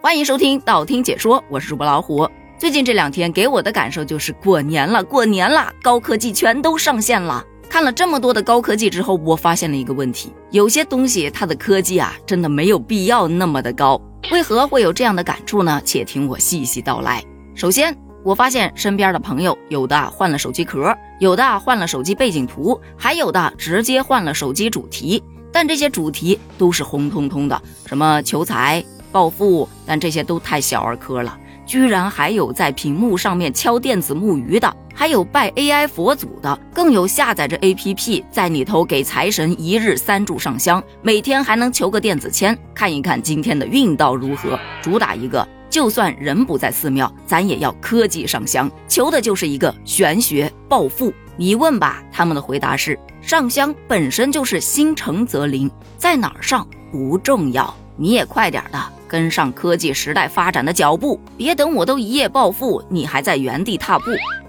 [0.00, 2.30] 欢迎收听道听解说，我是主播老虎。
[2.56, 7.44] 最近这两天给我的感受就是过年了，过年了，高科技全都上线了。
[7.68, 14.00] 看了这么多的高科技之后，我发现了一个问题：有些东西它的科技啊，真的没有必要那么的高。
[14.30, 15.82] 为何会有这样的感触呢？
[15.84, 17.20] 且听我细细道来。
[17.56, 17.92] 首先，
[18.22, 25.20] 我发现身边的朋友有的换了手机壳，有的换了手机背景图，还有的直接换了手机主题。
[25.50, 31.36] 但这些主题都是红彤彤的，什么求财、暴富，但这些都太小儿科了。
[31.66, 44.58] 居然还有在屏幕上面敲电子木鱼的，还有拜 AI 佛祖的，更有下载着 APP 在里头给财神一日三炷上香，每天还能求个电子签，看一看今天的运道如何。
[44.80, 51.12] 主打一个，就算人不在寺庙，咱也要科技上香，求的就是一个玄学暴富。
[51.36, 52.98] 你问吧，他们的回答是。
[53.20, 64.04] 上香本身就是心诚则灵，在哪儿上不重要，你也快点的跟上科技时代发展的脚步，别等我都一夜暴富，你还在原地踏步。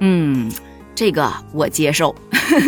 [0.00, 0.52] 嗯，
[0.94, 2.14] 这个我接受。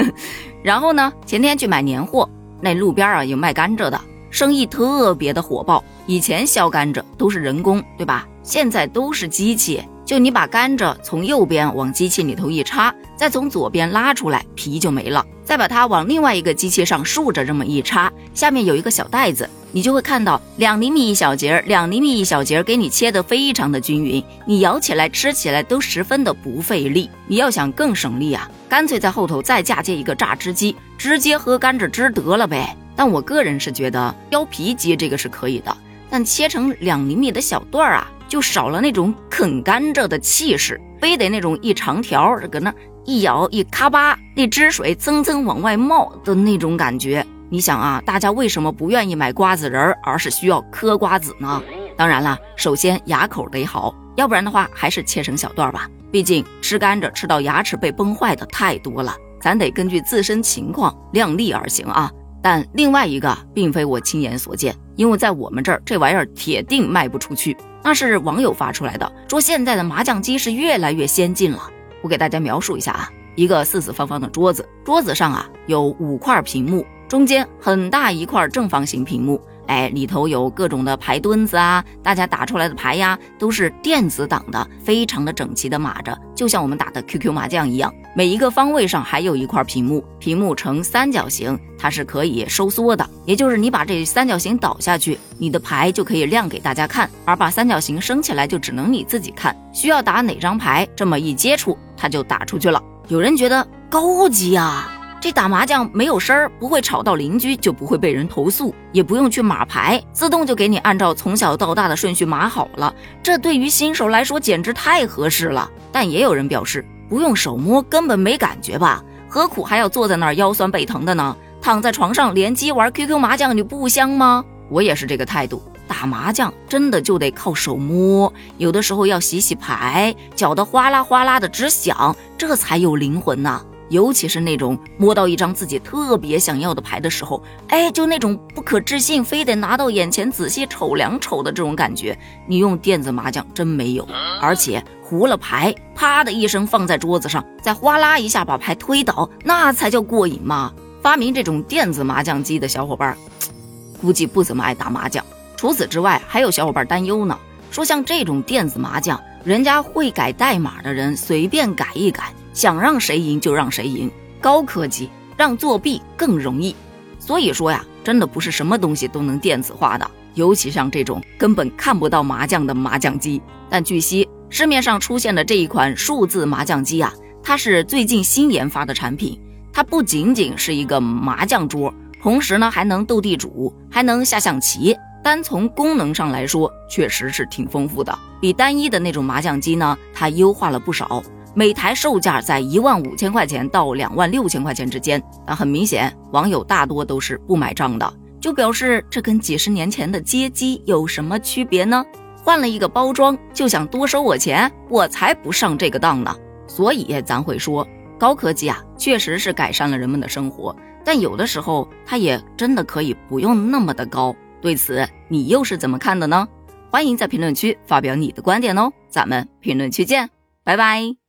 [0.64, 2.28] 然后呢，前天去买年货，
[2.60, 5.84] 那路边啊有卖甘蔗的，生意特别的火爆。
[6.06, 8.26] 以前削甘蔗都是人工，对吧？
[8.46, 9.82] 现在都是机器。
[10.04, 15.26] 就你把甘蔗从右边往机器里头一插，再从左边拉出来，皮就没了。
[15.44, 27.10] 再把它往另外一个机器上竖着这么一插，下面有一个小袋子，你就会看到两厘米一小节，两厘米一小节，给你切得非常的均匀，你咬起来、吃起来都十分的不费力。
[27.26, 32.76] 你要想更省力啊，干脆在后头再嫁接一个榨汁机，直接喝甘蔗汁得了呗。
[32.94, 35.76] 但我个人是觉得削皮机这个是可以的，
[36.08, 38.08] 但切成两厘米的小段儿啊。
[38.28, 42.72] 就少了那种啃甘蔗的气势，非得那种一长条搁那
[43.04, 47.24] 一咬一咔吧，那汁水蹭蹭往外冒的那种感觉。
[47.48, 51.62] 你想啊，大家为什么不愿意买瓜子仁儿，而是需要嗑瓜子呢？
[51.96, 55.88] 当然了，首先牙口得好，要不然的话还是切成小段吧。
[56.10, 62.10] 毕竟吃甘蔗吃到牙齿被崩坏的太多了，咱得根据自身情况量力而行啊。
[62.42, 67.56] 但另外一个并非我亲眼所见，因为在我们这儿这玩意儿铁定卖不出去。
[67.86, 71.70] 那是网友发出来的，说现在的麻将机是越来越先进了。
[72.02, 79.40] 我给大家描述一下啊，一个四四方方的桌子，桌子上啊有五块屏幕，中间很大一块正方形屏幕。
[79.66, 87.92] 哎，里头有各种的牌墩子啊，大家打出来的牌呀，都是电子档的，非常的整齐的码着，就像我们打的 QQ 麻将一样。
[88.14, 99.56] 每一个方位上还有一块屏幕，屏幕呈三角形，它是可以收缩的，也就是你把这三角形倒下去，你的牌就可以亮给大家看；而把三角形升起来，就只能你自己看。
[99.72, 102.80] 需要打哪张牌，这么一接触，它就打出去了。
[103.08, 104.95] 有人觉得高级啊。
[105.18, 112.94] 这打麻将没有声儿，不会吵到邻居，就不会被人投诉，也不用去码牌，自动就给你按照从小到大的顺序码好了。
[113.22, 115.68] 这对于新手来说简直太合适了。
[115.90, 119.02] 但也有人表示，不用手摸根本没感觉吧？
[119.28, 121.36] 何苦还要坐在那儿腰酸背疼的呢？
[121.60, 124.44] 躺在床上连机玩 QQ 麻将，你不香吗？
[124.68, 133.60] 我也是这个态度，打麻将真的就得靠手摸，有的时候要洗洗牌，搅得哗啦哗啦的直响，这才有灵魂呢。
[133.88, 144.06] 尤其是那种摸到一张自己特别想要的牌的时候，哎，就那种不可置信，非得拿到眼前仔细瞅两瞅的这种感觉，你用电子麻将真没有。
[144.40, 150.72] 而且胡了牌，啪的一声放在桌子上，再哗啦一下把牌推倒，那才叫过瘾嘛！
[151.00, 153.16] 发明这种电子麻将机的小伙伴，
[154.02, 155.24] 估计不怎么爱打麻将。
[155.56, 157.38] 除此之外，还有小伙伴担忧呢，
[157.70, 162.34] 说像这种电子麻将，人家会改代码的人随便改一改。
[162.56, 166.74] 想让谁赢就让谁赢，高科技让作弊更容易。
[167.18, 173.42] 所以说呀，真的不是什么东西都能电子化的，尤其像这种根本看不到麻将的麻将机。
[173.68, 177.12] 但据悉，市面上出现的这一款数字麻将机啊，
[177.42, 179.38] 它是最近新研发的产品。
[179.70, 184.96] 它不仅仅是一个麻将桌，同时呢还能斗地主，还能下象棋。
[185.22, 191.22] 单从功能上来说，确实是挺丰富的，比单一的那种麻将机呢，它优化了不少。
[191.58, 202.04] 每台售价在一万五千块钱到两万六千块钱之间，但很明显，网友大多都是不买账的，就表示这跟几十年前的街机有什么区别呢？
[202.44, 206.36] 换了一个包装就想多收我钱，我才不上这个当呢！
[206.66, 207.88] 所以咱会说，
[208.18, 214.36] 高科技啊，确实是改善了人们的生活，但有的时候它也真的可以不用那么的高。
[214.60, 216.46] 对此，你又是怎么看的呢？
[216.90, 220.28] 欢迎在评论区发表你的观点哦，咱们评论区见，
[220.62, 221.25] 拜拜。